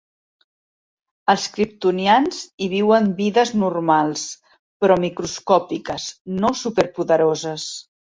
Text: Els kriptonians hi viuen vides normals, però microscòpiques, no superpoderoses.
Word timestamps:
Els 1.33 1.43
kriptonians 1.57 2.39
hi 2.57 2.69
viuen 2.71 3.09
vides 3.19 3.51
normals, 3.63 4.23
però 4.85 4.97
microscòpiques, 5.05 6.09
no 6.41 6.53
superpoderoses. 6.63 7.69